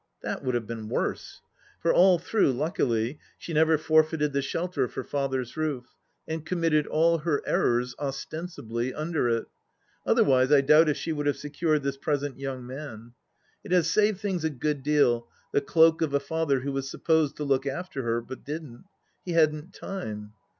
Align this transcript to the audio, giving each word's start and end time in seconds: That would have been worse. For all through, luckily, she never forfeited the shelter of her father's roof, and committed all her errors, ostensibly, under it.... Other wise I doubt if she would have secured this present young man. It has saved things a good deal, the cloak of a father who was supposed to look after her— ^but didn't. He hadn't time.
That 0.23 0.43
would 0.43 0.55
have 0.55 0.65
been 0.65 0.89
worse. 0.89 1.41
For 1.79 1.93
all 1.93 2.17
through, 2.17 2.53
luckily, 2.53 3.19
she 3.37 3.53
never 3.53 3.77
forfeited 3.77 4.33
the 4.33 4.41
shelter 4.41 4.83
of 4.83 4.95
her 4.95 5.03
father's 5.03 5.55
roof, 5.55 5.93
and 6.27 6.43
committed 6.43 6.87
all 6.87 7.19
her 7.19 7.43
errors, 7.45 7.93
ostensibly, 7.99 8.95
under 8.95 9.29
it.... 9.29 9.45
Other 10.03 10.23
wise 10.23 10.51
I 10.51 10.61
doubt 10.61 10.89
if 10.89 10.97
she 10.97 11.11
would 11.11 11.27
have 11.27 11.37
secured 11.37 11.83
this 11.83 11.97
present 11.97 12.39
young 12.39 12.65
man. 12.65 13.13
It 13.63 13.71
has 13.73 13.91
saved 13.91 14.19
things 14.19 14.43
a 14.43 14.49
good 14.49 14.81
deal, 14.81 15.27
the 15.51 15.61
cloak 15.61 16.01
of 16.01 16.15
a 16.15 16.19
father 16.19 16.61
who 16.61 16.71
was 16.71 16.89
supposed 16.89 17.35
to 17.37 17.43
look 17.43 17.67
after 17.67 18.01
her— 18.01 18.23
^but 18.23 18.43
didn't. 18.43 18.85
He 19.23 19.33
hadn't 19.33 19.71
time. 19.71 20.33